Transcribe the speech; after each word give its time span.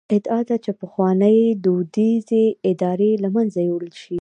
ادعا 0.15 0.39
ده 0.47 0.55
چې 0.63 0.71
پخوانۍ 0.79 1.39
دودیزې 1.63 2.45
ادارې 2.69 3.11
له 3.23 3.29
منځه 3.35 3.59
یووړل 3.67 3.93
شي. 3.99 4.09